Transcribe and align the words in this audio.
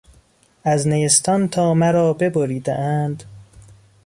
از 0.63 0.87
نیستان 0.87 1.47
تا 1.47 1.73
مرا 1.73 2.13
ببریدهاند... 2.13 3.23